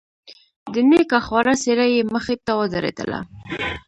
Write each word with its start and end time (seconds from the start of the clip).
د 0.73 0.75
نيکه 0.89 1.19
خواره 1.25 1.53
څېره 1.63 1.85
يې 1.93 2.01
مخې 2.13 2.35
ته 2.45 2.51
ودرېدله. 2.59 3.19